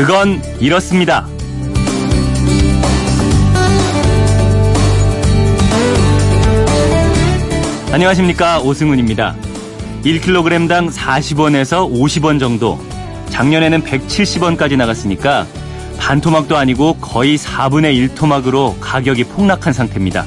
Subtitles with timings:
[0.00, 1.26] 그건 이렇습니다.
[7.92, 9.36] 안녕하십니까 오승훈입니다.
[10.02, 12.80] 1kg당 40원에서 50원 정도
[13.28, 15.46] 작년에는 170원까지 나갔으니까
[15.98, 20.24] 반토막도 아니고 거의 4분의 1토막으로 가격이 폭락한 상태입니다.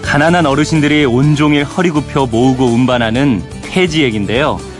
[0.00, 4.71] 가난한 어르신들이 온종일 허리 굽혀 모으고 운반하는 폐지액인데요.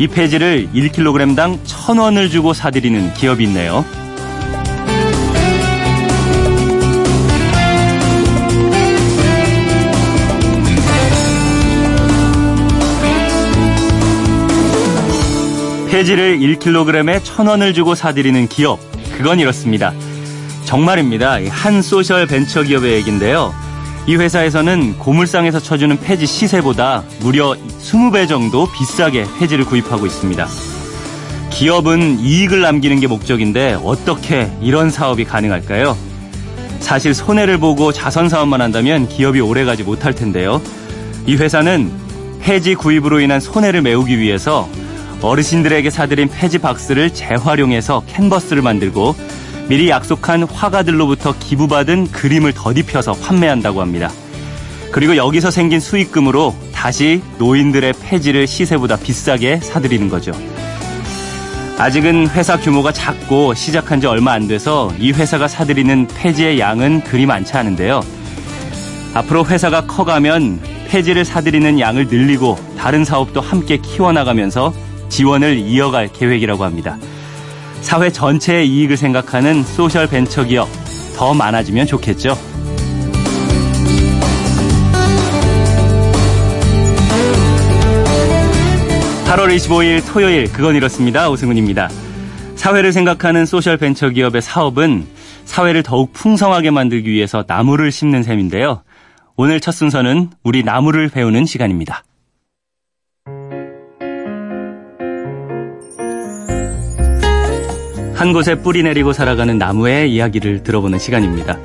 [0.00, 3.84] 이 폐지를 1kg당 1,000원을 주고 사들이는 기업이 있네요.
[15.90, 18.80] 폐지를 1kg에 1,000원을 주고 사들이는 기업.
[19.18, 19.92] 그건 이렇습니다.
[20.64, 21.40] 정말입니다.
[21.50, 23.52] 한 소셜 벤처 기업의 얘기인데요.
[24.06, 30.46] 이 회사에서는 고물상에서 쳐주는 폐지 시세보다 무려 20배 정도 비싸게 폐지를 구입하고 있습니다.
[31.50, 35.96] 기업은 이익을 남기는 게 목적인데 어떻게 이런 사업이 가능할까요?
[36.80, 40.62] 사실 손해를 보고 자선 사업만 한다면 기업이 오래가지 못할 텐데요.
[41.26, 41.92] 이 회사는
[42.40, 44.68] 폐지 구입으로 인한 손해를 메우기 위해서
[45.20, 49.14] 어르신들에게 사들인 폐지 박스를 재활용해서 캔버스를 만들고
[49.70, 54.10] 미리 약속한 화가들로부터 기부받은 그림을 덧입혀서 판매한다고 합니다.
[54.90, 60.32] 그리고 여기서 생긴 수익금으로 다시 노인들의 폐지를 시세보다 비싸게 사들이는 거죠.
[61.78, 67.24] 아직은 회사 규모가 작고 시작한 지 얼마 안 돼서 이 회사가 사들이는 폐지의 양은 그리
[67.24, 68.00] 많지 않은데요.
[69.14, 74.74] 앞으로 회사가 커가면 폐지를 사들이는 양을 늘리고 다른 사업도 함께 키워나가면서
[75.10, 76.98] 지원을 이어갈 계획이라고 합니다.
[77.80, 80.68] 사회 전체의 이익을 생각하는 소셜 벤처 기업
[81.16, 82.36] 더 많아지면 좋겠죠.
[89.26, 91.88] (8월 25일) 토요일 그건 이렇습니다 오승훈입니다
[92.56, 95.06] 사회를 생각하는 소셜 벤처 기업의 사업은
[95.44, 98.82] 사회를 더욱 풍성하게 만들기 위해서 나무를 심는 셈인데요
[99.36, 102.02] 오늘 첫 순서는 우리 나무를 배우는 시간입니다.
[108.20, 111.56] 한 곳에 뿌리 내리고 살아가는 나무의 이야기를 들어보는 시간입니다.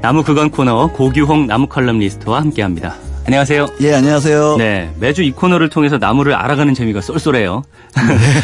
[0.00, 2.94] 나무 그건 코너 고규홍 나무 컬럼리스트와 함께합니다.
[3.26, 3.68] 안녕하세요.
[3.82, 4.56] 예, 안녕하세요.
[4.56, 7.62] 네, 매주 이 코너를 통해서 나무를 알아가는 재미가 쏠쏠해요.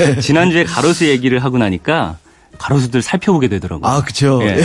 [0.04, 0.20] 네.
[0.20, 2.18] 지난주에 가로수 얘기를 하고 나니까
[2.58, 3.90] 가로수들 살펴보게 되더라고요.
[3.90, 4.40] 아, 그죠.
[4.42, 4.62] 예.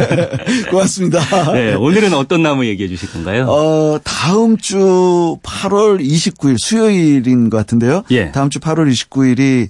[0.70, 1.52] 고맙습니다.
[1.52, 3.44] 네, 오늘은 어떤 나무 얘기해 주실 건가요?
[3.50, 8.04] 어, 다음 주 8월 29일 수요일인 것 같은데요.
[8.10, 8.32] 예.
[8.32, 9.68] 다음 주 8월 29일이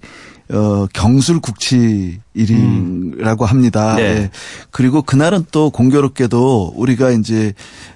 [0.53, 3.47] 어, 경술 국치일이라고 음.
[3.47, 3.95] 합니다.
[3.97, 4.03] 네.
[4.03, 4.31] 예.
[4.71, 7.55] 그리고 그날은 또 공교롭게도 우리가 이제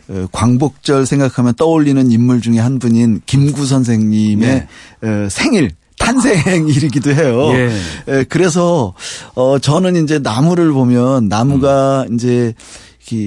[0.08, 4.66] 어, 광복절 생각하면 떠올리는 인물 중에 한 분인 김구 선생님의
[5.00, 5.08] 네.
[5.08, 7.50] 어, 생일 탄생일이기도 해요.
[7.54, 7.70] 예.
[8.08, 8.24] 예.
[8.28, 8.92] 그래서
[9.34, 12.14] 어 저는 이제 나무를 보면 나무가 음.
[12.14, 12.54] 이제 이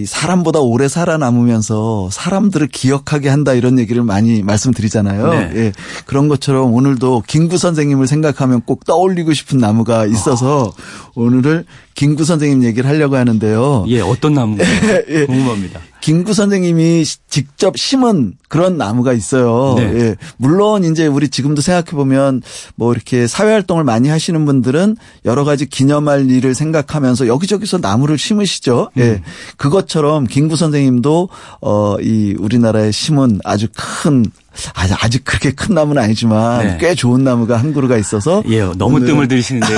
[0.06, 5.30] 사람보다 오래 살아남으면서 사람들을 기억하게 한다 이런 얘기를 많이 말씀드리잖아요.
[5.30, 5.52] 네.
[5.56, 5.72] 예.
[6.06, 10.74] 그런 것처럼 오늘도 김구 선생님을 생각하면 꼭 떠올리고 싶은 나무가 있어서 어.
[11.16, 13.86] 오늘을 김구 선생님 얘기를 하려고 하는데요.
[13.88, 15.04] 예, 어떤 나무인가요?
[15.10, 15.26] 예.
[15.26, 15.80] 궁금합니다.
[16.02, 19.76] 김구 선생님이 직접 심은 그런 나무가 있어요.
[19.78, 19.84] 네.
[19.84, 20.16] 예.
[20.38, 22.42] 물론 이제 우리 지금도 생각해 보면
[22.76, 28.92] 뭐 이렇게 사회 활동을 많이 하시는 분들은 여러 가지 기념할 일을 생각하면서 여기저기서 나무를 심으시죠.
[28.98, 29.04] 예.
[29.04, 29.22] 음.
[29.58, 31.30] 그것처럼 김구 선생님도
[31.62, 34.26] 어 이 우리나라에 심은 아주 큰
[34.74, 36.78] 아직, 아직 그렇게 큰 나무는 아니지만 네.
[36.80, 39.78] 꽤 좋은 나무가 한 그루가 있어서 예, 너무 뜸을 들이시는데요.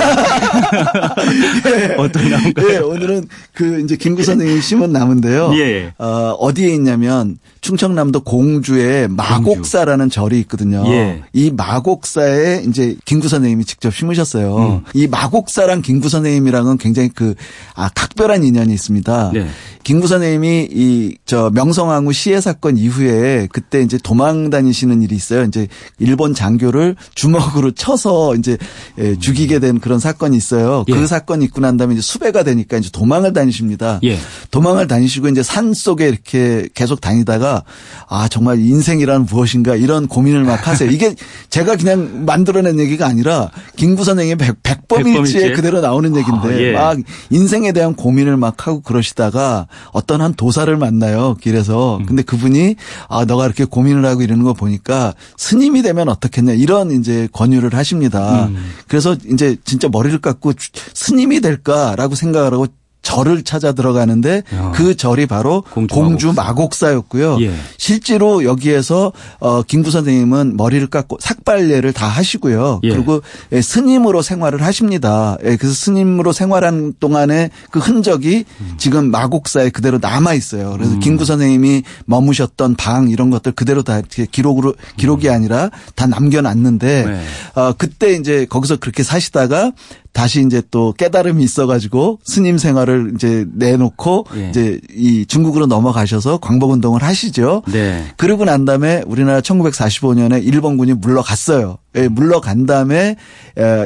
[1.66, 1.94] 예.
[1.96, 2.68] 어떤 나무인가요?
[2.70, 3.24] 예, 오늘은
[3.54, 5.52] 그 이제 김구 선생님이 심은 나무인데요.
[5.56, 5.92] 예.
[5.98, 10.14] 어, 어디에 있냐면 충청남도 공주에 마곡사라는 공주.
[10.14, 10.84] 절이 있거든요.
[10.86, 11.22] 예.
[11.32, 14.56] 이 마곡사에 이제 김구 선생님이 직접 심으셨어요.
[14.56, 14.80] 음.
[14.94, 17.34] 이 마곡사랑 김구 선생님이랑은 굉장히 그
[17.74, 19.30] 아, 각별한 인연이 있습니다.
[19.34, 19.46] 네.
[19.84, 25.44] 김구 선생님이 이 저 명성황후 시해 사건 이후에 그때 이제 도망 다니 시는 일이 있어요.
[25.44, 25.68] 이제
[25.98, 28.56] 일본 장교를 주먹으로 쳐서 이제
[28.98, 30.84] 예, 죽이게 된 그런 사건이 있어요.
[30.86, 31.00] 그 예.
[31.00, 34.00] 그 사건이 있고 난 다음에 이제 수배가 되니까 이제 도망을 다니십니다.
[34.04, 34.18] 예.
[34.50, 37.64] 도망을 다니시고 이제 산 속에 이렇게 계속 다니다가
[38.08, 40.90] 아 정말 인생이란 무엇인가 이런 고민을 막 하세요.
[40.90, 41.14] 이게
[41.48, 46.72] 제가 그냥 만들어낸 얘기가 아니라 김구 선생의 백, 백범일지에 그대로 나오는 얘기인데 아, 예.
[46.72, 46.98] 막
[47.30, 52.06] 인생에 대한 고민을 막 하고 그러시다가 어떤 한 도사를 만나요 길에서 음.
[52.06, 52.76] 근데 그분이
[53.08, 58.46] 아 너가 이렇게 고민을 하고 이러는 거 보니까 스님이 되면 어떻겠냐 이런 이제 권유를 하십니다.
[58.46, 58.56] 음.
[58.86, 60.52] 그래서 이제 진짜 머리를 깎고
[60.94, 62.66] 스님이 될까라고 생각을 하고
[63.10, 64.72] 절을 찾아 들어가는데 야.
[64.72, 66.92] 그 절이 바로 공주, 공주 마곡사.
[66.92, 67.52] 였고요 예.
[67.76, 72.80] 실제로 여기에서 어 김구 선생님은 머리를 깎고 삭발례를 다 하시고요.
[72.84, 72.90] 예.
[72.90, 73.20] 그리고
[73.52, 75.36] 예, 스님으로 생활을 하십니다.
[75.44, 78.74] 예, 그래서 스님으로 생활한 동안에 그 흔적이 음.
[78.78, 80.72] 지금 마곡사에 그대로 남아 있어요.
[80.72, 81.00] 그래서 음.
[81.00, 85.34] 김구 선생님이 머무셨던 방 이런 것들 그대로 다 기록으로 기록이 음.
[85.34, 87.24] 아니라 다 남겨놨는데 네.
[87.54, 89.72] 어 그때 이제 거기서 그렇게 사시다가
[90.12, 94.50] 다시 이제 또 깨달음이 있어가지고 스님 생활을 이제 내놓고 예.
[94.50, 97.62] 이제 이 중국으로 넘어가셔서 광복 운동을 하시죠.
[97.72, 98.04] 네.
[98.16, 101.78] 그러고 난 다음에 우리나라 1945년에 일본군이 물러갔어요.
[101.96, 103.16] 예, 물러간 다음에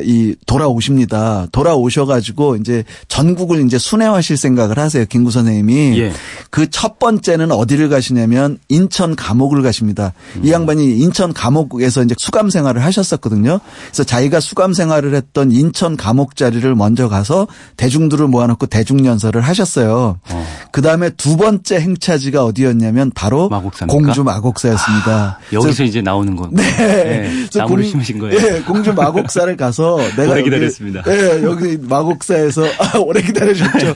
[0.02, 1.46] 이 돌아오십니다.
[1.52, 5.04] 돌아오셔가지고 이제 전국을 이제 순회하실 생각을 하세요.
[5.06, 6.12] 김구 선생님이 예.
[6.50, 10.12] 그첫 번째는 어디를 가시냐면 인천 감옥을 가십니다.
[10.36, 10.42] 음.
[10.44, 13.60] 이 양반이 인천 감옥에서 이제 수감 생활을 하셨었거든요.
[13.86, 17.46] 그래서 자기가 수감 생활을 했던 인천 감옥 자리를 먼저 가서
[17.76, 20.18] 대중들을 모아놓고 대중 연설을 하셨어요.
[20.28, 20.46] 어.
[20.72, 23.94] 그 다음에 두 번째 행차지가 어디였냐면 바로 마곡사입니까?
[23.94, 25.12] 공주 마곡사였습니다.
[25.12, 26.48] 아, 여기서 이제 나오는 거.
[26.52, 26.62] 네.
[26.62, 27.46] 네.
[27.54, 28.36] 나무를 심으신 거예요.
[28.36, 31.02] 예, 공주 마곡사를 가서 내가 오래 기다렸습니다.
[31.06, 33.94] 여기, 예, 여기 마곡사에서 아, 오래 기다려줬죠.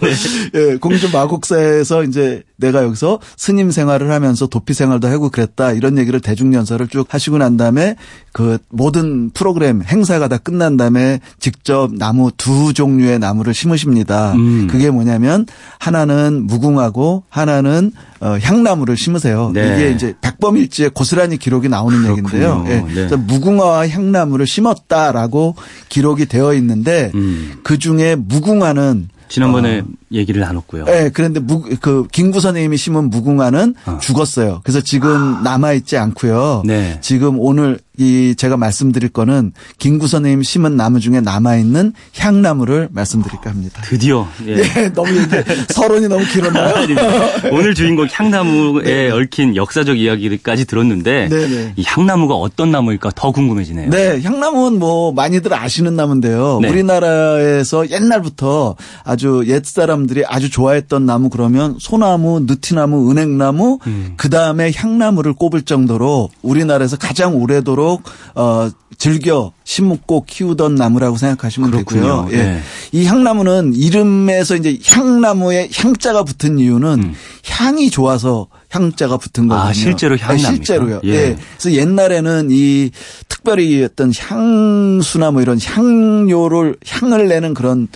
[0.55, 6.21] 예, 공주 마곡사에서 이제 내가 여기서 스님 생활을 하면서 도피 생활도 하고 그랬다 이런 얘기를
[6.21, 7.97] 대중연설을 쭉 하시고 난 다음에
[8.33, 14.33] 그 모든 프로그램 행사가 다 끝난 다음에 직접 나무 두 종류의 나무를 심으십니다.
[14.35, 14.69] 음.
[14.71, 15.47] 그게 뭐냐면
[15.79, 19.51] 하나는 무궁하고 하나는 어, 향나무를 심으세요.
[19.55, 19.75] 네.
[19.75, 22.65] 이게 이제 백범일지에 고스란히 기록이 나오는 그렇군요.
[22.65, 22.65] 얘기인데요.
[22.69, 23.07] 예.
[23.07, 23.17] 네.
[23.17, 25.55] 무궁화와 향나무를 심었다라고
[25.89, 27.59] 기록이 되어 있는데 음.
[27.63, 29.85] 그 중에 무궁화는 지난번에 어.
[30.13, 30.85] 얘기를 나눴고요.
[30.85, 33.99] 네, 그런데 무, 그 김구 선생님이 심은 무궁화는 어.
[34.01, 34.61] 죽었어요.
[34.65, 36.63] 그래서 지금 남아 있지 않고요.
[36.65, 36.99] 네.
[37.01, 43.51] 지금 오늘 이 제가 말씀드릴 거는 김구 선생님 심은 나무 중에 남아 있는 향나무를 말씀드릴까
[43.51, 43.83] 합니다.
[43.85, 46.87] 드디어 예, 예 너무 이제 서론이 너무 길었나요?
[47.51, 49.11] 오늘 주인공 향나무에 네.
[49.11, 51.49] 얽힌 역사적 이야기까지 들었는데 네네.
[51.49, 51.73] 네.
[51.75, 53.91] 이 향나무가 어떤 나무일까 더 궁금해지네요.
[53.91, 56.61] 네, 향나무는 뭐 많이들 아시는 나무인데요.
[56.63, 56.69] 네.
[56.69, 64.15] 우리나라에서 옛날부터 아주 옛 사람 들이 아주 좋아했던 나무 그러면 소나무, 느티나무, 은행나무, 음.
[64.17, 68.03] 그 다음에 향나무를 꼽을 정도로 우리나라에서 가장 오래도록
[68.35, 72.27] 어 즐겨 심고 키우던 나무라고 생각하시면 그렇군요.
[72.27, 72.29] 되고요.
[72.33, 72.37] 예.
[72.37, 72.61] 네.
[72.93, 77.15] 이 향나무는 이름에서 이제 향나무에 향자가 붙은 이유는 음.
[77.47, 79.71] 향이 좋아서 향자가 붙은 아, 거거든요.
[79.71, 81.01] 아, 실제로 향 네, 실제로요.
[81.05, 81.09] 예.
[81.09, 81.39] 예.
[81.59, 82.91] 그래서 옛날에는 이
[83.29, 87.89] 특별히 어떤 향수나 뭐 이런 향료를 향을 내는 그런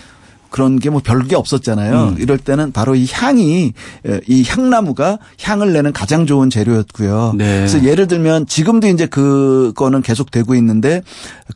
[0.53, 2.09] 그런 게 뭐 별게 없었잖아요.
[2.09, 2.15] 음.
[2.19, 3.73] 이럴 때는 바로 이 향이
[4.27, 7.33] 이 향나무가 향을 내는 가장 좋은 재료였고요.
[7.35, 7.57] 네.
[7.57, 11.01] 그래서 예를 들면 지금도 이제 그거는 계속 되고 있는데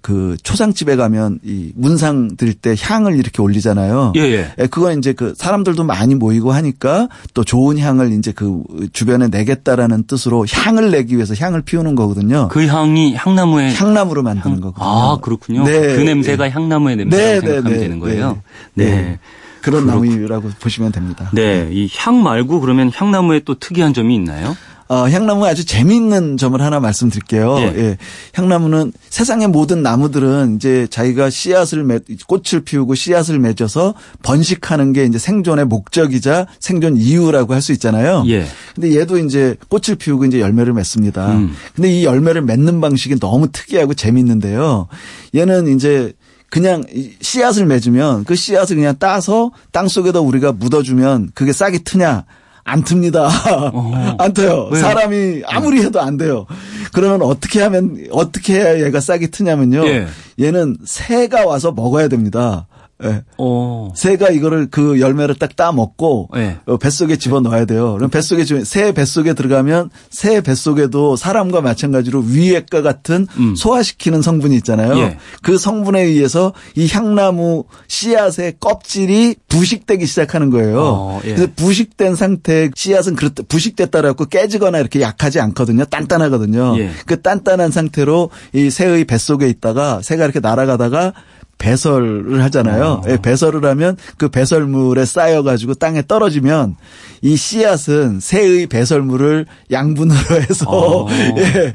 [0.01, 4.13] 그 초상집에 가면 이 문상 드릴 때 향을 이렇게 올리잖아요.
[4.15, 4.47] 예, 예.
[4.57, 10.05] 예 그건 이제 그 사람들도 많이 모이고 하니까 또 좋은 향을 이제 그 주변에 내겠다라는
[10.07, 12.47] 뜻으로 향을 내기 위해서 향을 피우는 거거든요.
[12.47, 14.61] 그 향이 향나무에 향나무로 만드는 향.
[14.61, 14.83] 거거든요.
[14.83, 15.63] 아 그렇군요.
[15.63, 15.95] 네.
[15.95, 16.49] 그 냄새가 네.
[16.49, 18.41] 향나무의 냄새라고 네, 네 생각하면 네, 되는 거예요.
[18.73, 18.86] 네.
[18.89, 19.19] 네.
[19.61, 19.95] 그런 그렇...
[19.95, 21.29] 나무라고 보시면 됩니다.
[21.33, 21.67] 네.
[21.71, 24.55] 이 향 말고 그러면 향나무에 또 특이한 점이 있나요?
[24.89, 27.57] 어, 향나무가 아주 재미있는 점을 하나 말씀드릴게요.
[27.59, 27.63] 예.
[27.75, 27.97] 예.
[28.35, 35.17] 향나무는 세상의 모든 나무들은 이제 자기가 씨앗을 맺, 꽃을 피우고 씨앗을 맺어서 번식하는 게 이제
[35.19, 38.23] 생존의 목적이자 생존 이유라고 할 수 있잖아요.
[38.27, 38.45] 예.
[38.75, 41.33] 근데 얘도 이제 꽃을 피우고 이제 열매를 맺습니다.
[41.33, 41.53] 음.
[41.75, 44.87] 근데 이 열매를 맺는 방식이 너무 특이하고 재미있는데요.
[45.35, 46.13] 얘는 이제
[46.49, 46.83] 그냥
[47.21, 52.25] 씨앗을 맺으면 그 씨앗을 그냥 따서 땅 속에다 우리가 묻어주면 그게 싹이 트냐?
[52.63, 53.29] 안 틉니다.
[53.73, 54.15] 어.
[54.19, 54.67] 안 터요.
[54.71, 54.81] 왜요?
[54.81, 56.45] 사람이 아무리 해도 안 돼요.
[56.91, 59.87] 그러면 어떻게 하면 어떻게 해야 얘가 싹이 트냐면요.
[59.87, 60.07] 예.
[60.39, 62.67] 얘는 새가 와서 먹어야 됩니다.
[63.03, 63.23] 예.
[63.37, 63.91] 오.
[63.95, 66.57] 새가 이거를 그 열매를 딱 따 먹고 네.
[66.79, 67.95] 뱃속에 집어 넣어야 돼요.
[67.95, 73.55] 그럼 뱃속에 새 뱃속에 들어가면 새 뱃속에도 사람과 마찬가지로 위액과 같은 음.
[73.55, 74.97] 소화시키는 성분이 있잖아요.
[74.99, 75.17] 예.
[75.41, 80.79] 그 성분에 의해서 이 향나무 씨앗의 껍질이 부식되기 시작하는 거예요.
[80.79, 81.33] 어, 예.
[81.33, 85.85] 그래서 부식된 상태 씨앗은 그렇 부식됐다라고 깨지거나 이렇게 약하지 않거든요.
[85.85, 86.75] 단단하거든요.
[86.77, 86.91] 예.
[87.07, 91.13] 그 단단한 상태로 이 새의 뱃속에 있다가 새가 이렇게 날아가다가
[91.57, 93.01] 배설을 하잖아요.
[93.05, 93.17] 어.
[93.21, 96.75] 배설을 하면 그 배설물에 쌓여가지고 땅에 떨어지면
[97.21, 101.07] 이 씨앗은 새의 배설물을 양분으로 해서 어.
[101.37, 101.73] 예.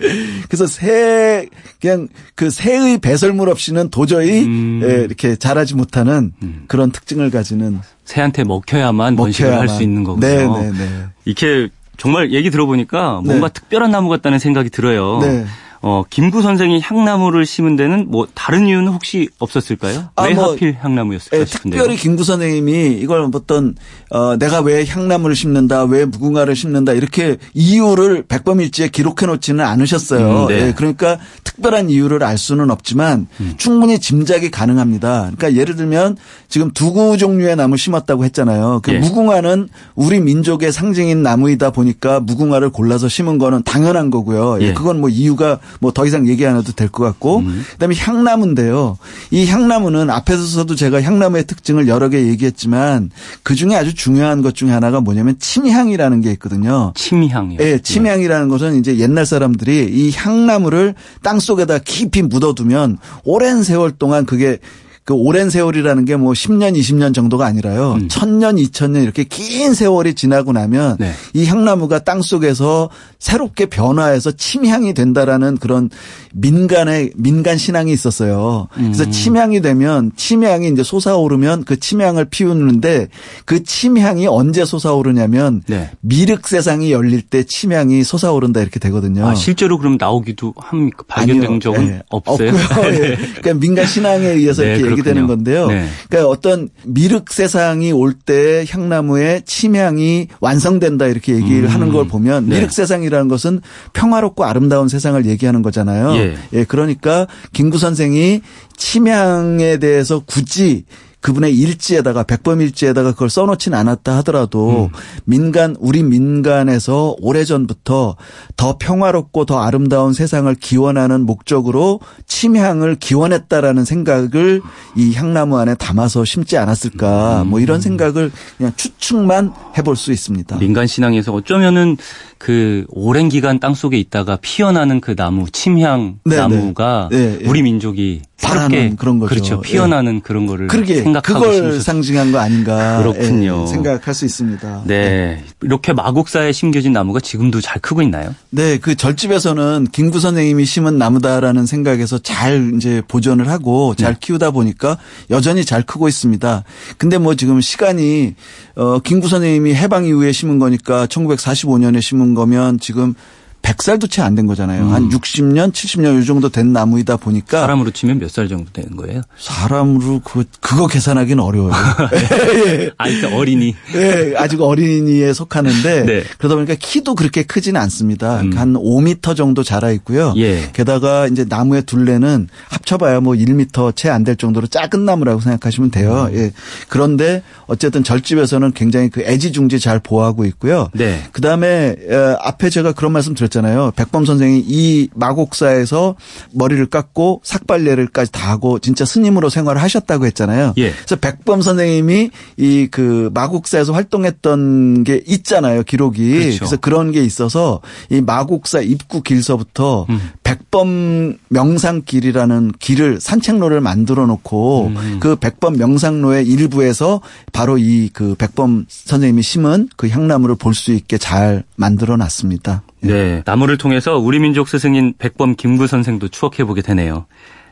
[0.49, 1.49] 그래서 새
[1.81, 4.81] 그냥 그 새의 배설물 없이는 도저히 음.
[4.85, 6.65] 예, 이렇게 자라지 못하는 음.
[6.69, 9.17] 그런 특징을 가지는 새한테 먹혀야만, 먹혀야만.
[9.17, 10.27] 번식을 할 수 있는 거군요.
[10.27, 11.05] 네, 네, 네.
[11.25, 13.53] 이렇게 정말 얘기 들어보니까 뭔가 네.
[13.53, 15.19] 특별한 나무 같다는 생각이 들어요.
[15.21, 15.45] 네.
[15.85, 20.11] 어, 김구 선생이 향나무를 심은 데는 뭐 다른 이유는 혹시 없었을까요?
[20.15, 21.81] 아, 왜 뭐, 하필 향나무였을까 예, 싶은데요.
[21.81, 23.75] 특별히 김구 선생님이 이걸 어떤
[24.11, 30.45] 어, 내가 왜 향나무를 심는다, 왜 무궁화를 심는다 이렇게 이유를 백범일지에 기록해 놓지는 않으셨어요.
[30.45, 30.69] 음, 네.
[30.69, 33.55] 예, 그러니까 특별한 이유를 알 수는 없지만 음.
[33.57, 35.33] 충분히 짐작이 가능합니다.
[35.37, 36.17] 그러니까 예를 들면
[36.49, 38.81] 지금 두구 종류의 나무 심었다고 했잖아요.
[38.85, 38.99] 그 예.
[38.99, 44.63] 무궁화는 우리 민족의 상징인 나무이다 보니까 무궁화를 골라서 심은 거는 당연한 거고요.
[44.63, 44.69] 예.
[44.69, 44.73] 예.
[44.75, 47.65] 그건 뭐 이유가 뭐 더 이상 얘기 안 해도 될 것 같고 음.
[47.73, 48.99] 그다음에 향나무인데요.
[49.31, 53.11] 이 향나무는 앞에서도 제가 향나무의 특징을 여러 개 얘기했지만
[53.43, 56.93] 그 중에 아주 중요한 것 중에 하나가 뭐냐면 침향이라는 게 있거든요.
[56.97, 57.59] 침향이요.
[57.61, 64.27] 예, 침향이라는 것은 이제 옛날 사람들이 이 향나무를 땅 속에다 깊이 묻어두면 오랜 세월 동안
[64.27, 64.59] 그게
[65.05, 67.95] 그 오랜 세월이라는 게 뭐 10년, 20년 정도가 아니라요.
[67.95, 68.09] 음.
[68.09, 71.13] 1000년, 2000년 이렇게 긴 세월이 지나고 나면 네.
[71.35, 75.91] 이 향나무가 땅 속에서 새롭게 변화해서 침향이 된다라는 그런
[76.33, 78.69] 민간의 민간 신앙이 있었어요.
[78.75, 79.11] 그래서 음.
[79.11, 83.09] 침향이 되면 침향이 이제 솟아오르면 그 침향을 피우는데
[83.45, 85.91] 그 침향이 언제 솟아오르냐면 네.
[86.01, 89.27] 미륵 세상이 열릴 때 침향이 솟아오른다 이렇게 되거든요.
[89.27, 91.05] 아, 실제로 그럼 나오기도 합니까?
[91.09, 91.59] 발견된 아니요.
[91.61, 92.03] 적은 네.
[92.11, 92.49] 없어요.
[92.51, 92.91] 없고요.
[92.91, 93.17] 네.
[93.17, 95.67] 그러니까 민간 신앙에 의해서 네, 이렇게 얘기되는 건데요.
[95.69, 95.87] 네.
[96.09, 101.69] 그러니까 어떤 미륵 세상이 올 때 향나무의 침향이 완성된다 이렇게 얘기를 음.
[101.69, 102.57] 하는 걸 보면 네.
[102.57, 103.61] 미륵 세상이라는 것은
[103.95, 106.15] 평화롭고 아름다운 세상을 얘기하는 거잖아요.
[106.17, 106.22] 예.
[106.53, 106.65] 예.
[106.65, 108.41] 그러니까 김구 선생이
[108.77, 110.85] 침향에 대해서 굳이
[111.23, 114.99] 그분의 일지에다가 백범 일지에다가 그걸 써놓지는 않았다 하더라도 음.
[115.25, 118.17] 민간 우리 민간에서 오래전부터
[118.57, 124.61] 더 평화롭고 더 아름다운 세상을 기원하는 목적으로 침향을 기원했다라는 생각을
[124.97, 127.49] 이 향나무 안에 담아서 심지 않았을까 음.
[127.49, 130.59] 뭐 이런 생각을 그냥 추측만 해볼 수 있습니다.
[130.59, 131.97] 민간 신앙에서 어쩌면은
[132.43, 136.41] 그 오랜 기간 땅 속에 있다가 피어나는 그 나무 침향 네네.
[136.41, 137.49] 나무가 네, 네.
[137.49, 139.29] 우리 민족이 바라는 그런 거죠.
[139.29, 139.61] 그렇죠.
[139.61, 140.21] 피어나는 네.
[140.25, 141.81] 그런 거를 그러게 생각하고 그걸 심으셨어요.
[141.81, 143.63] 상징한 거 아닌가 그렇군요.
[143.63, 144.83] 예, 생각할 수 있습니다.
[144.87, 145.11] 네.
[145.11, 145.45] 네.
[145.63, 148.35] 이렇게 마곡사에 심겨진 나무가 지금도 잘 크고 있나요?
[148.51, 154.19] 네, 그 절집에서는 김구 선생님이 심은 나무다라는 생각에서 잘 이제 보존을 하고 잘 네.
[154.21, 154.99] 키우다 보니까
[155.31, 156.65] 여전히 잘 크고 있습니다.
[156.99, 158.35] 근데 뭐 지금 시간이
[158.77, 163.15] 어 김구 선생님이 해방 이후에 심은 거니까 1945년에 심은 거면 지금
[163.63, 164.83] 100살도 채 안 된 거잖아요.
[164.85, 164.93] 음.
[164.93, 169.23] 한 60년, 70년 이 정도 된 나무이다 보니까 사람으로 치면 몇 살 정도 되는 거예요?
[169.39, 171.73] 사람으로 그 그거 계산하기는 어려워요.
[172.67, 172.91] 예.
[172.99, 173.75] 아직 어린이.
[173.95, 176.23] 예, 아직 어린이에 속하는데 네.
[176.39, 178.41] 그러다 보니까 키도 그렇게 크지는 않습니다.
[178.41, 178.53] 음.
[178.57, 180.35] 한 5m 정도 자라 있고요.
[180.39, 180.71] 예.
[180.73, 186.29] 게다가 이제 나무의 둘레는 합쳐봐야 뭐 1m 채 안 될 정도로 작은 나무라고 생각하시면 돼요.
[186.31, 186.37] 음.
[186.37, 186.53] 예.
[186.89, 190.89] 그런데 어쨌든 절집에서는 굉장히 그 애지중지 잘 보호하고 있고요.
[190.95, 191.23] 네.
[191.33, 191.97] 그 다음에
[192.41, 193.52] 앞에 제가 그런 말씀 드렸.
[193.53, 193.93] 드렸잖아요.
[193.97, 196.17] 백범 선생이 이 마곡사에서
[196.53, 200.75] 머리를 깎고 삭발례를까지 다 하고 진짜 스님으로 생활을 하셨다고 했잖아요.
[200.79, 200.91] 예.
[200.91, 205.83] 그래서 백범 선생님이 이 그 마곡사에서 활동했던 게 있잖아요.
[205.83, 206.33] 기록이.
[206.33, 206.59] 그렇죠.
[206.59, 207.81] 그래서 그런 게 있어서
[208.11, 210.21] 이 마곡사 입구 길서부터 음.
[210.43, 215.19] 백범 명상길이라는 길을 산책로를 만들어 놓고 음.
[215.21, 217.21] 그 백범 명상로의 일부에서
[217.53, 222.83] 바로 이 그 백범 선생님이 심은 그 향나무를 볼 수 있게 잘 만들어 놨습니다.
[223.03, 223.43] 네.
[223.45, 227.27] 나무를 통해서 우리 민족 스승인 백범 김구 선생도 추억해 보게 되네요.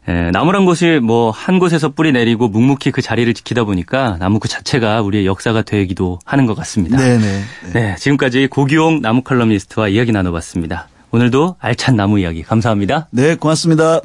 [0.08, 4.48] 예, 나무란 것이 뭐 한 곳에서 뿌리 내리고 묵묵히 그 자리를 지키다 보니까 나무 그
[4.48, 6.96] 자체가 우리의 역사가 되기도 하는 것 같습니다.
[6.96, 7.18] 네네.
[7.18, 7.72] 네.
[7.72, 10.88] 네, 지금까지 고기용 나무 칼럼니스트와 이야기 나눠봤습니다.
[11.10, 13.08] 오늘도 알찬 나무 이야기 감사합니다.
[13.10, 14.00] 네, 고맙습니다.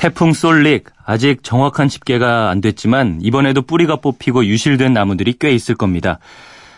[0.00, 6.18] 태풍 솔릭 아직 정확한 집계가 안 됐지만 이번에도 뿌리가 뽑히고 유실된 나무들이 꽤 있을 겁니다.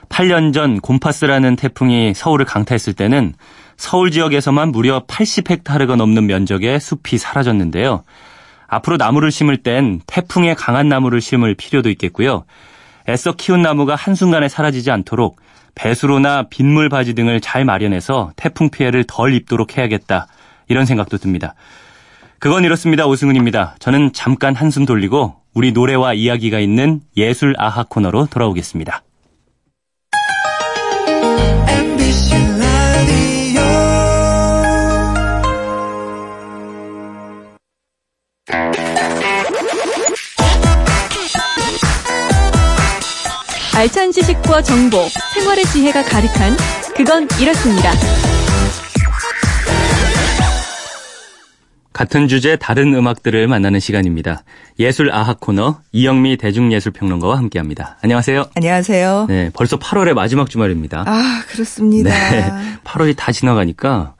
[0.09, 3.35] 8년 전 곰파스라는 태풍이 서울을 강타했을 때는
[3.77, 8.03] 서울 지역에서만 무려 80헥타르가 넘는 면적의 숲이 사라졌는데요.
[8.67, 12.45] 앞으로 나무를 심을 땐 태풍에 강한 나무를 심을 필요도 있겠고요.
[13.09, 15.41] 애써 키운 나무가 한순간에 사라지지 않도록
[15.77, 20.27] 배수로나 빗물 바지 등을 잘 마련해서 태풍 피해를 덜 입도록 해야겠다.
[20.67, 21.55] 이런 생각도 듭니다.
[22.43, 23.07] 그건 이렇습니다.
[23.07, 23.77] 오승훈입니다.
[23.79, 29.05] 저는 잠깐 한숨 돌리고 우리 노래와 이야기가 있는 예술 아하 코너로 돌아오겠습니다.
[43.77, 44.97] 알찬 지식과 정보,
[45.35, 46.57] 생활의 지혜가 가득한
[46.97, 47.93] 그건 이렇습니다.
[51.93, 54.45] 같은 주제 다른 음악들을 만나는 시간입니다.
[54.79, 57.99] 예술 아하 코너 이영미 대중예술평론가와 함께합니다.
[58.03, 58.47] 안녕하세요.
[58.55, 59.27] 안녕하세요.
[59.29, 61.05] 네, 벌써 8월의 마지막 주말입니다.
[61.07, 62.11] 아, 그렇습니다.
[62.11, 62.51] 네,
[62.85, 64.15] 8월이 다 지나가니까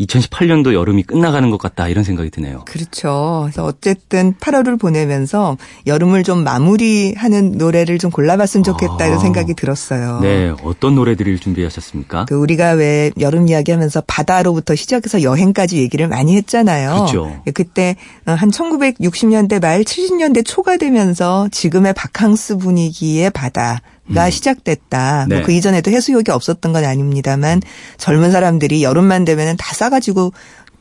[0.00, 2.64] 2018년도 여름이 끝나가는 것 같다 이런 생각이 드네요.
[2.66, 3.42] 그렇죠.
[3.44, 10.20] 그래서 어쨌든 8월을 보내면서 여름을 좀 마무리하는 노래를 좀 골라봤으면 좋겠다 아, 이런 생각이 들었어요.
[10.20, 12.24] 네, 어떤 노래들을 준비하셨습니까?
[12.26, 16.94] 그 우리가 왜 여름 이야기하면서 바다로부터 시작해서 여행까지 얘기를 많이 했잖아요.
[16.94, 17.42] 그렇죠.
[17.54, 23.80] 그때 한 1960년대 말 70년대 초가 되면서 지금의 바캉스 분위기의 바다
[24.12, 24.30] 가 음.
[24.30, 25.16] 시작됐다.
[25.16, 25.34] 뭐 네.
[25.36, 27.62] 뭐그 이전에도 해수욕이 없었던 건 아닙니다만
[27.96, 30.32] 젊은 사람들이 여름만 되면은 다 싸가지고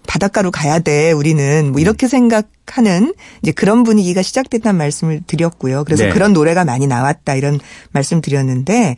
[0.08, 1.12] 바닷가로 가야 돼.
[1.12, 5.86] 우리는 뭐 이렇게 생각하는 이제 그런 분위기가 시작됐다는 말씀을 드렸고요.
[5.86, 6.10] 그래서 네.
[6.10, 7.60] 그런 노래가 많이 나왔다 이런
[7.92, 8.98] 말씀 드렸는데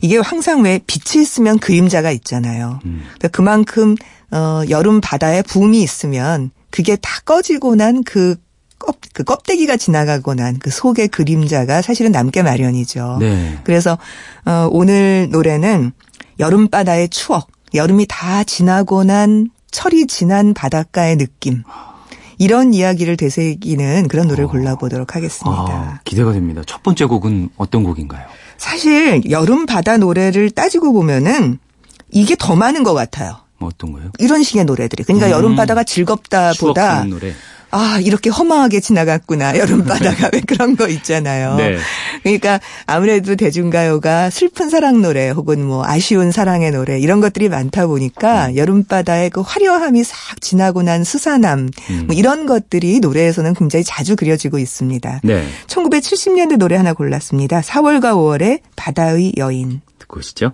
[0.00, 2.80] 이게 항상 왜 빛이 있으면 그림자가 있잖아요.
[2.84, 3.02] 음.
[3.04, 3.94] 그러니까 그만큼
[4.30, 8.36] 어 여름 바다에 붐이 있으면 그게 다 꺼지고 난그
[8.84, 13.18] 껍, 그 껍데기가 지나가고 난 그 속의 그림자가 사실은 남게 마련이죠.
[13.20, 13.58] 네.
[13.64, 13.98] 그래서
[14.44, 15.92] 어, 오늘 노래는
[16.38, 21.62] 여름바다의 추억, 여름이 다 지나고 난 철이 지난 바닷가의 느낌.
[22.38, 24.48] 이런 이야기를 되새기는 그런 노래를 어.
[24.48, 25.56] 골라보도록 하겠습니다.
[25.72, 26.62] 아, 기대가 됩니다.
[26.66, 28.26] 첫 번째 곡은 어떤 곡인가요?
[28.58, 31.58] 사실 여름 바다 노래를 따지고 보면은
[32.10, 33.36] 이게 더 많은 것 같아요.
[33.58, 34.10] 뭐 어떤 거요?
[34.18, 35.04] 이런 식의 노래들이.
[35.04, 35.30] 그러니까 음.
[35.32, 37.32] 여름 바다가 즐겁다보다 노래.
[37.72, 39.56] 아, 이렇게 허망하게 지나갔구나.
[39.58, 41.56] 여름바다가 왜 그런 거 있잖아요.
[41.56, 41.76] 네.
[42.22, 48.48] 그러니까 아무래도 대중가요가 슬픈 사랑 노래 혹은 뭐 아쉬운 사랑의 노래 이런 것들이 많다 보니까
[48.48, 48.56] 음.
[48.56, 52.04] 여름바다의 그 화려함이 싹 지나고 난 수산함 음.
[52.06, 55.20] 뭐 이런 것들이 노래에서는 굉장히 자주 그려지고 있습니다.
[55.24, 55.46] 네.
[55.66, 57.62] 1970년대 노래 하나 골랐습니다.
[57.62, 59.80] 4월과 5월의 바다의 여인.
[59.98, 60.52] 듣고 오시죠.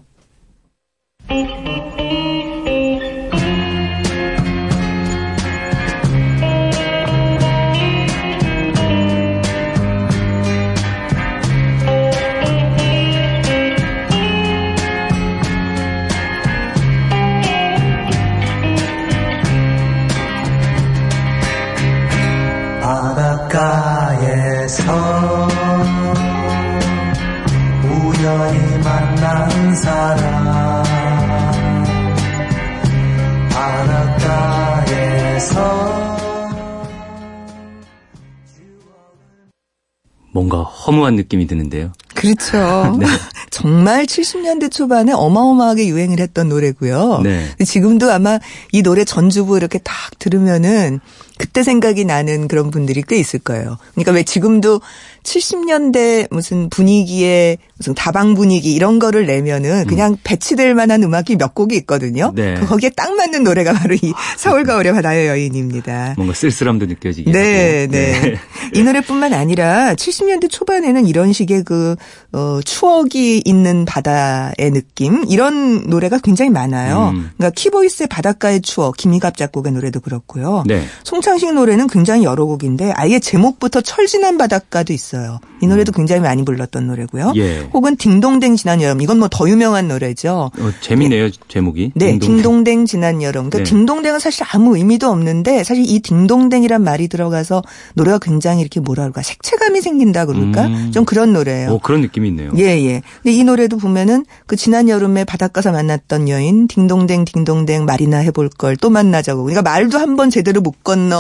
[40.33, 41.93] 뭔가 허무한 느낌이 드는데요.
[42.15, 42.97] 그렇죠.
[43.01, 43.07] 네.
[43.51, 47.23] 정말 70년대 초반에 어마어마하게 유행을 했던 노래고요.
[47.25, 47.49] 네.
[47.65, 48.39] 지금도 아마
[48.71, 51.01] 이 노래 전주부 이렇게 딱 들으면은
[51.39, 53.79] 그때 생각이 나는 그런 분들이 꽤 있을 거예요.
[53.95, 54.81] 그러니까 왜 지금도
[55.23, 60.17] 70년대 무슨 분위기에 무슨 다방 분위기 이런 거를 내면은 그냥 음.
[60.25, 62.33] 배치될 만한 음악이 몇 곡이 있거든요.
[62.35, 62.55] 네.
[62.55, 66.15] 그 거기에 딱 맞는 노래가 바로 이 서울 가을의 바다의 여인입니다.
[66.17, 68.35] 뭔가 쓸쓸함도 느껴지게 네, 네, 네.
[68.75, 71.95] 이 노래뿐만 아니라 70년대 초반에는 이런 식의 그
[72.33, 77.13] 어, 추억이 있는 바다의 느낌 이런 노래가 굉장히 많아요.
[77.15, 77.31] 음.
[77.37, 80.65] 그러니까 키보이스의 바닷가의 추억 김희갑 작곡의 노래도 그렇고요.
[80.67, 80.85] 네.
[81.05, 85.41] 송창 식 노래는 굉장히 여러 곡인데 아예 제목부터 철진한 바닷가도 있어요.
[85.61, 85.95] 이 노래도 음.
[85.97, 87.33] 굉장히 많이 불렀던 노래고요.
[87.37, 87.69] 예.
[87.73, 90.51] 혹은 딩동댕 지난 여름 이건 뭐 더 유명한 노래죠.
[90.59, 91.33] 어, 재미네요 네.
[91.49, 91.93] 제목이.
[91.95, 93.51] 네, 딩동댕, 딩동댕 지난 여름.
[93.51, 93.65] 그러니까 네.
[93.65, 97.63] 딩동댕은 사실 아무 의미도 없는데 사실 이 딩동댕이란 말이 들어가서
[97.95, 100.91] 노래가 굉장히 이렇게 뭐라 그럴까 색채감이 생긴다 그럴까 음.
[100.93, 101.73] 좀 그런 노래예요.
[101.73, 102.53] 어, 그런 느낌이 있네요.
[102.57, 103.03] 예, 예.
[103.23, 108.77] 근데 이 노래도 보면은 그 지난 여름에 바닷가서 만났던 여인 딩동댕 딩동댕 말이나 해볼 걸
[108.81, 109.43] 또 만나자고.
[109.43, 111.18] 그러니까 말도 한 번 제대로 못 건너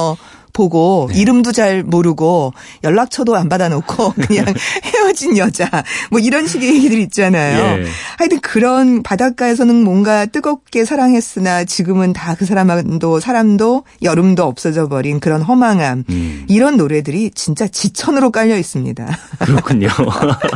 [0.58, 1.20] 보고 네.
[1.20, 4.44] 이름도 잘 모르고 연락처도 안 받아놓고 그냥
[4.82, 5.68] 헤어진 여자
[6.10, 7.82] 뭐 이런 식의 얘기들 있잖아요.
[7.82, 7.84] 예.
[8.18, 15.42] 하여튼 그런 바닷가에서는 뭔가 뜨겁게 사랑했으나 지금은 다 그 사람도 사람도 여름도 없어져 버린 그런
[15.42, 16.44] 허망함 음.
[16.48, 19.18] 이런 노래들이 진짜 지천으로 깔려 있습니다.
[19.40, 19.88] 그렇군요.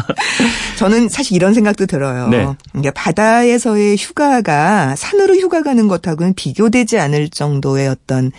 [0.78, 2.28] 저는 사실 이런 생각도 들어요.
[2.28, 2.46] 네.
[2.70, 8.30] 그러니까 바다에서의 휴가가 산으로 휴가 가는 것하고는 비교되지 않을 정도의 어떤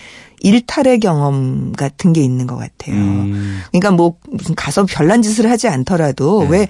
[0.44, 2.96] 일탈의 경험 같은 게 있는 것 같아요.
[2.96, 3.62] 음.
[3.72, 6.50] 그러니까 뭐 무슨 가서 별난 짓을 하지 않더라도 네.
[6.50, 6.68] 왜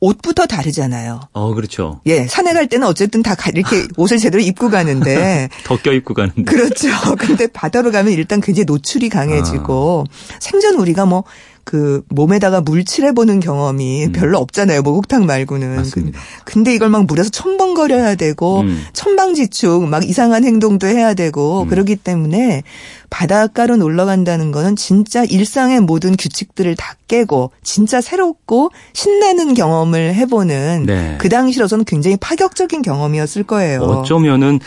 [0.00, 1.20] 옷부터 다르잖아요.
[1.34, 2.00] 어, 그렇죠.
[2.06, 5.50] 예, 산에 갈 때는 어쨌든 다 이렇게 옷을 제대로 입고 가는데.
[5.64, 6.44] 더껴 입고 가는데.
[6.44, 6.88] 그렇죠.
[7.20, 10.36] 근데 바다로 가면 일단 굉장히 노출이 강해지고, 아.
[10.40, 11.24] 생전 우리가 뭐,
[11.64, 14.12] 그 몸에다가 물 칠해 보는 경험이 음.
[14.12, 14.82] 별로 없잖아요.
[14.82, 15.76] 목욕탕 말고는.
[15.76, 16.18] 맞습니다.
[16.44, 18.82] 근데 이걸 막 물에서 첨벙거려야 되고 음.
[18.92, 21.68] 천방지축 막 이상한 행동도 해야 되고 음.
[21.68, 22.62] 그러기 때문에
[23.10, 30.84] 바닷가로 놀러 간다는 거는 진짜 일상의 모든 규칙들을 다 깨고 진짜 새롭고 신나는 경험을 해보는
[30.86, 31.18] 네.
[31.20, 33.80] 그 당시로서는 굉장히 파격적인 경험이었을 거예요.
[33.80, 34.60] 어쩌면은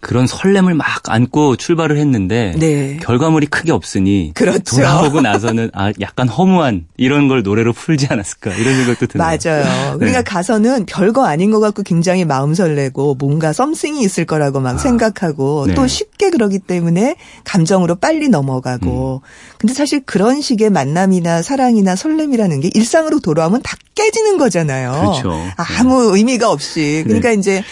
[0.00, 2.98] 그런 설렘을 막 안고 출발을 했는데 네.
[3.02, 4.76] 결과물이 크게 없으니 그렇죠.
[4.76, 9.26] 돌아오고 나서는 아 약간 허무한 이런 걸 노래로 풀지 않았을까 이런 생각도 드네요.
[9.26, 9.64] 맞아요.
[9.92, 9.98] 네.
[9.98, 14.78] 그러니까 가서는 별거 아닌 것 같고 굉장히 마음 설레고 뭔가 썸씽이 있을 거라고 막 아.
[14.78, 15.74] 생각하고 네.
[15.74, 19.28] 또 쉽게 그러기 때문에 감정으로 빨리 넘어가고 음.
[19.58, 24.92] 근데 사실 그런 식의 만남이나 사랑이나 설렘이라는 게 일상으로 돌아오면 다 깨지는 거잖아요.
[24.92, 25.44] 그렇죠.
[25.56, 27.34] 아무 의미가 없이 그러니까 네.
[27.34, 27.64] 이제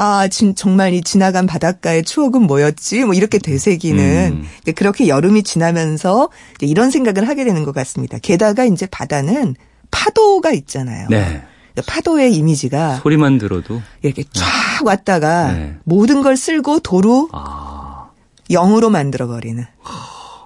[0.00, 3.04] 아, 진, 정말 이 지나간 바닷가의 추억은 뭐였지?
[3.04, 4.72] 뭐 이렇게 되새기는 음.
[4.76, 6.28] 그렇게 여름이 지나면서
[6.60, 8.16] 이런 생각을 하게 되는 것 같습니다.
[8.22, 9.56] 게다가 이제 바다는
[9.90, 11.08] 파도가 있잖아요.
[11.10, 11.42] 네.
[11.84, 14.30] 파도의 이미지가 소리만 들어도 이렇게 네.
[14.32, 15.74] 쫙 왔다가 네.
[15.82, 18.10] 모든 걸 쓸고 도로 아.
[18.50, 19.64] 영으로 만들어 버리는.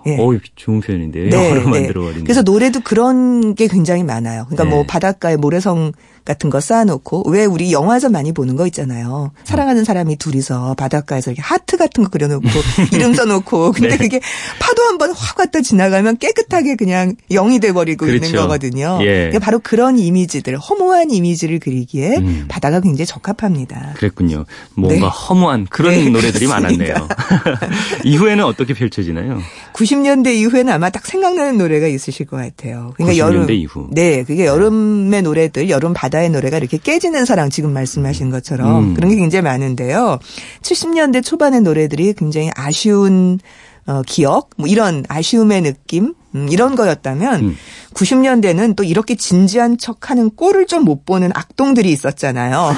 [0.06, 0.16] 예.
[0.18, 1.30] 어, 좋은 표현인데요.
[1.30, 1.80] 네, 영어로 네.
[1.80, 2.24] 만들어버리는.
[2.24, 4.44] 그래서 노래도 그런 게 굉장히 많아요.
[4.46, 4.76] 그러니까 뭐 네.
[4.76, 5.92] 뭐 바닷가에 모래성
[6.24, 9.32] 같은 거 쌓아놓고 왜 우리 영화에서 많이 보는 거 있잖아요.
[9.42, 12.46] 사랑하는 사람이 둘이서 바닷가에서 이렇게 하트 같은 거 그려놓고
[12.94, 13.96] 이름 써놓고 근데 네.
[13.96, 14.20] 그게
[14.60, 18.24] 파도 한 번 확 왔다 지나가면 깨끗하게 그냥 영이 돼버리고 그렇죠.
[18.24, 18.98] 있는 거거든요.
[19.02, 19.06] 예.
[19.30, 22.44] 그러니까 바로 그런 이미지들 허무한 이미지를 그리기에 음.
[22.48, 23.94] 바다가 굉장히 적합합니다.
[23.96, 24.44] 그랬군요.
[24.74, 25.06] 뭔가 네.
[25.06, 26.94] 허무한 그런 네, 노래들이 많았네요.
[28.04, 29.40] 이후에는 어떻게 펼쳐지나요?
[29.72, 32.92] 90 년대 이후에는 아마 딱 생각나는 노래가 있으실 것 같아요.
[32.96, 33.88] 그러니까 여름 이후.
[33.90, 38.94] 네, 그게 여름의 노래들, 여름 바다의 노래가 이렇게 깨지는 사랑 지금 말씀하신 것처럼 음.
[38.94, 40.18] 그런 게 굉장히 많은데요.
[40.62, 43.38] 70년대 초반의 노래들이 굉장히 아쉬운
[43.86, 47.56] 어, 기억, 뭐 이런 아쉬움의 느낌, 음, 이런 거였다면 음.
[47.94, 52.74] 90년대는 또 이렇게 진지한 척하는 꼴을 좀 못 보는 악동들이 있었잖아요.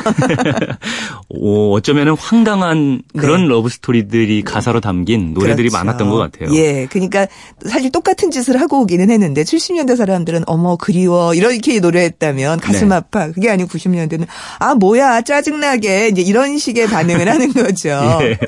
[1.31, 3.49] 오, 어쩌면은 황당한 그런 네.
[3.49, 5.85] 러브 스토리들이 가사로 담긴 노래들이 그렇죠.
[5.85, 6.55] 많았던 것 같아요.
[6.55, 7.27] 예, 그러니까
[7.67, 12.97] 사실 똑같은 짓을 하고 오기는 했는데 70년대 사람들은 어머 그리워 이렇게 노래했다면 가슴 네.
[12.97, 13.31] 아파.
[13.31, 14.27] 그게 아니고 90년대는
[14.59, 17.89] 아 뭐야 짜증나게 이제 이런 식의 반응을 하는 거죠.
[18.21, 18.39] 예.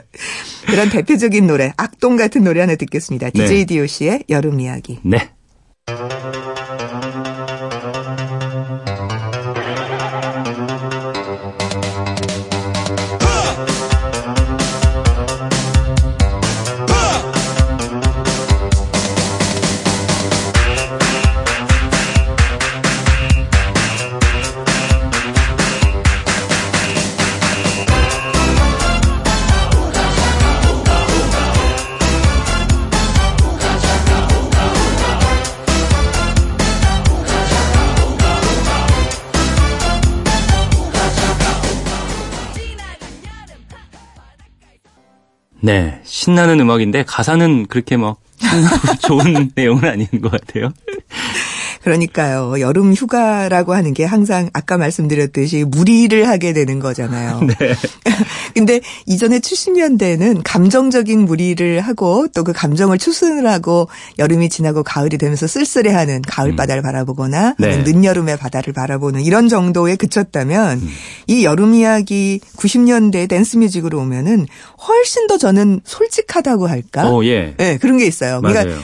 [0.66, 3.30] 그런 대표적인 노래 악동 같은 노래 하나 듣겠습니다.
[3.30, 3.64] DJ 네.
[3.66, 4.98] DOC의 여름 이야기.
[5.02, 5.30] 네.
[45.66, 48.20] 네, 신나는 음악인데 가사는 그렇게 막
[49.02, 50.72] 좋은 내용은 아닌 것 같아요.
[51.86, 52.58] 그러니까요.
[52.58, 57.40] 여름 휴가라고 하는 게 항상 아까 말씀드렸듯이 무리를 하게 되는 거잖아요.
[57.46, 57.54] 네.
[58.54, 63.88] 근데 이전에 70년대에는 감정적인 무리를 하고 또 그 감정을 추스을 하고
[64.20, 66.56] 여름이 지나고 가을이 되면서 쓸쓸해하는 가을 음.
[66.56, 67.78] 바다를 바라보거나 네.
[67.78, 70.88] 늦여름의 바다를 바라보는 이런 정도에 그쳤다면 음.
[71.26, 74.46] 이 여름 이야기 90년대 댄스 뮤직으로 오면은
[74.86, 77.10] 훨씬 더 저는 솔직하다고 할까?
[77.10, 77.54] 오, 예.
[77.56, 78.40] 네, 그런 게 있어요.
[78.40, 78.80] 그러니까 맞아요.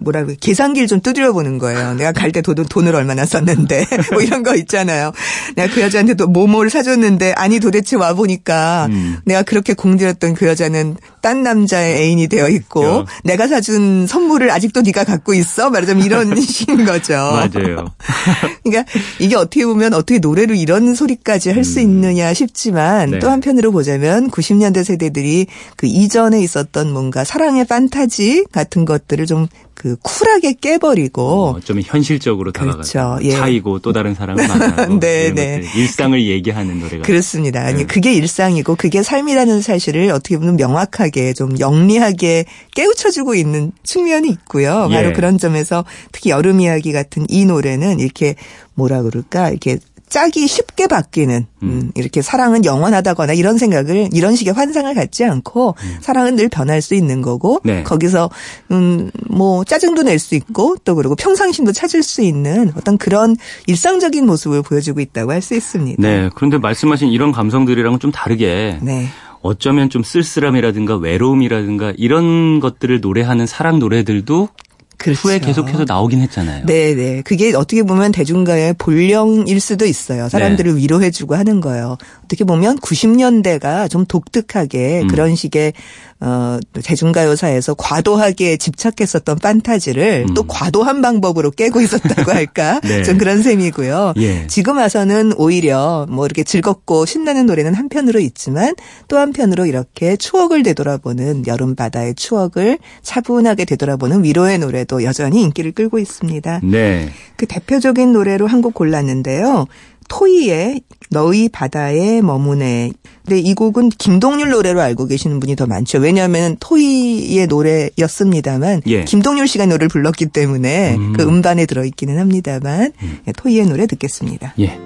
[0.00, 1.94] 뭐라 고 계산기를 좀 두드려 보는 거예요.
[1.94, 5.12] 내가 갈 때 돈을, 얼마나 썼는데 뭐 이런 거 있잖아요.
[5.56, 9.16] 내가 그 여자한테 도 뭐뭐를 사줬는데 아니 도대체 와 보니까 음.
[9.24, 13.04] 내가 그렇게 공들였던 그 여자는 딴 남자의 애인이 되어 있고 야.
[13.24, 17.14] 내가 사준 선물을 아직도 네가 갖고 있어 말하자면 이런 식인 거죠.
[17.14, 17.86] 맞아요.
[18.62, 18.84] 그러니까
[19.18, 21.82] 이게 어떻게 보면 어떻게 노래로 이런 소리까지 할수 음.
[21.82, 23.18] 있느냐 싶지만 네.
[23.18, 30.54] 또 한편으로 보자면 90년대 세대들이 그 이전에 있었던 뭔가 사랑의 판타지 같은 것들을 좀그 쿨하게
[30.54, 33.36] 깨버리고 어, 좀 현실적으로 다가가서 그렇죠.
[33.38, 33.80] 차이고 예.
[33.80, 35.62] 또 다른 사람을 만나고 네, 네.
[35.76, 37.60] 일상을 얘기하는 노래가 그렇습니다.
[37.60, 37.86] 아니 네.
[37.86, 44.88] 그게 일상이고 그게 삶이라는 사실을 어떻게 보면 명확하게 좀 영리하게 깨우쳐주고 있는 측면이 있고요.
[44.90, 45.12] 바로 예.
[45.12, 48.34] 그런 점에서 특히 여름 이야기 같은 이 노래는 이렇게
[48.74, 49.78] 뭐라 그럴까 이렇게
[50.08, 51.68] 짝이 쉽게 바뀌는 음.
[51.68, 51.90] 음.
[51.94, 55.96] 이렇게 사랑은 영원하다거나 이런 생각을 이런 식의 환상을 갖지 않고 음.
[56.00, 57.82] 사랑은 늘 변할 수 있는 거고 네.
[57.82, 58.30] 거기서
[58.70, 64.62] 음뭐 짜증도 낼 수 있고 또 그리고 평상심도 찾을 수 있는 어떤 그런 일상적인 모습을
[64.62, 66.02] 보여주고 있다고 할 수 있습니다.
[66.02, 66.30] 네.
[66.34, 69.06] 그런데 말씀하신 이런 감성들이랑은 좀 다르게 네.
[69.40, 74.48] 어쩌면 좀 쓸쓸함이라든가 외로움이라든가 이런 것들을 노래하는 사랑 노래들도
[74.98, 75.20] 그렇죠.
[75.20, 76.66] 후에 계속해서 나오긴 했잖아요.
[76.66, 77.22] 네, 네.
[77.22, 80.28] 그게 어떻게 보면 대중가의 본령일 수도 있어요.
[80.28, 80.80] 사람들을 네.
[80.80, 81.96] 위로해주고 하는 거예요.
[82.28, 85.08] 어떻게 보면 90년대가 좀 독특하게 음.
[85.08, 85.72] 그런 식의
[86.20, 90.34] 어, 대중가요사에서 과도하게 집착했었던 판타지를 음.
[90.34, 92.80] 또 과도한 방법으로 깨고 있었다고 할까?
[92.84, 93.02] 네.
[93.02, 94.14] 좀 그런 셈이고요.
[94.18, 94.46] 예.
[94.48, 98.74] 지금 와서는 오히려 뭐 이렇게 즐겁고 신나는 노래는 한편으로 있지만
[99.06, 105.98] 또 한편으로 이렇게 추억을 되돌아보는 여름 바다의 추억을 차분하게 되돌아보는 위로의 노래도 여전히 인기를 끌고
[105.98, 106.60] 있습니다.
[106.64, 107.08] 네.
[107.36, 109.66] 그 대표적인 노래로 한 곡 골랐는데요.
[110.08, 112.92] 토이의 너희 바다에 머무네.
[113.24, 115.98] 근데 이 곡은 김동률 노래로 알고 계시는 분이 더 많죠.
[115.98, 119.04] 왜냐하면 토이의 노래였습니다만 예.
[119.04, 121.12] 김동률 씨가 노래를 불렀기 때문에 음.
[121.14, 123.18] 그 음반에 들어있기는 합니다만 음.
[123.26, 124.54] 예, 토이의 노래 듣겠습니다.
[124.60, 124.78] 예.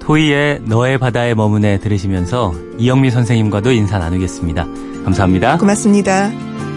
[0.00, 4.66] 토이의 너의 바다에 머무네 들으시면서 이영미 선생님과도 인사 나누겠습니다.
[5.04, 5.58] 감사합니다.
[5.58, 6.67] 고맙습니다.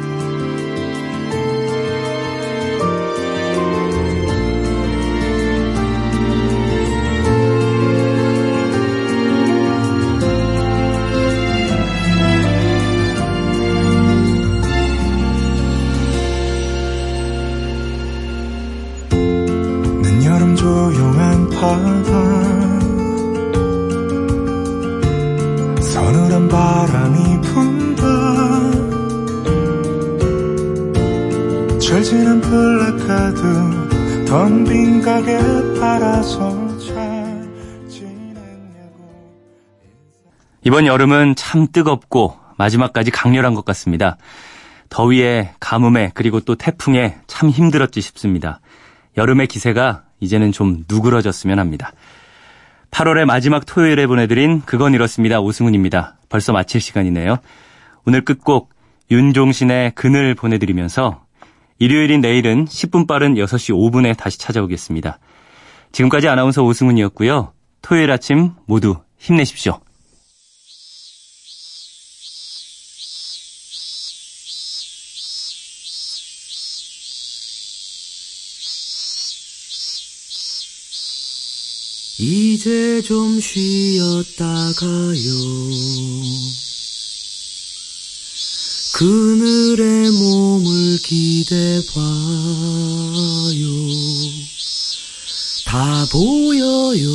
[31.92, 35.38] 철지는 플래카드 던빈 가게
[35.80, 36.72] 팔아서
[40.64, 44.18] 이번 여름은 참 뜨겁고 마지막까지 강렬한 것 같습니다.
[44.90, 48.62] 더위에 가뭄에 그리고 또 태풍에 참 힘들었지 싶습니다.
[49.18, 51.92] 여름의 기세가 이제는 좀 누그러졌으면 합니다.
[52.92, 55.42] 8월의 마지막 토요일에 보내드린 그건 이렇습니다.
[55.42, 56.16] 오승훈입니다.
[56.30, 57.38] 벌써 마칠 시간이네요.
[58.06, 58.74] 오늘 끝곡
[59.12, 61.26] 윤종신의 그늘 보내드리면서
[61.80, 65.20] 일요일인 내일은 10분 빠른 6시 5분에 다시 찾아오겠습니다.
[65.92, 67.54] 지금까지 아나운서 오승훈이었고요.
[67.82, 69.80] 토요일 아침 모두 힘내십시오.
[82.24, 85.72] 이제 좀 쉬었다 가요.
[88.94, 91.96] 그늘에 몸을 기대봐요.
[95.66, 97.10] 다 보여요.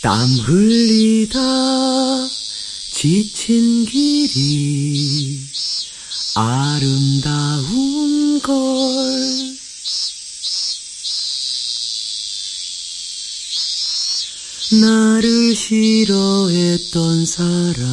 [0.00, 1.40] 땀 흘리다
[2.92, 5.40] 지친 길이
[6.36, 9.37] 아름다운 걸.
[14.70, 17.84] 나를 싫어했던 사람